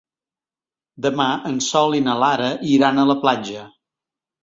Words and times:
Demà 1.07 1.27
en 1.51 1.61
Sol 1.67 1.99
i 1.99 2.01
na 2.09 2.17
Lara 2.25 2.51
iran 2.73 2.99
a 2.99 3.09
la 3.15 3.21
platja. 3.25 3.71